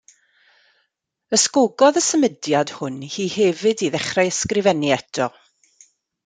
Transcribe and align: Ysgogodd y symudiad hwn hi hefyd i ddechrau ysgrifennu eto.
Ysgogodd 1.37 1.99
y 2.01 2.03
symudiad 2.05 2.73
hwn 2.77 2.97
hi 3.17 3.27
hefyd 3.35 3.85
i 3.89 3.91
ddechrau 3.97 4.31
ysgrifennu 4.33 4.91
eto. 4.97 5.29